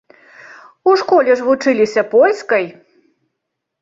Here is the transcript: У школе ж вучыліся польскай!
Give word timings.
У 0.91 0.95
школе 1.01 1.31
ж 1.41 1.45
вучыліся 1.49 2.01
польскай! 2.17 2.65